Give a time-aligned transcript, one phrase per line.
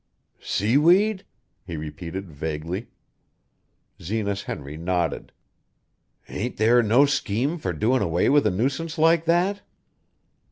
[0.41, 1.25] "Seaweed?"
[1.63, 2.87] he repeated vaguely.
[4.01, 5.31] Zenas Henry nodded.
[6.27, 9.61] "Ain't there no scheme fur doin' away with a nuisance like that?"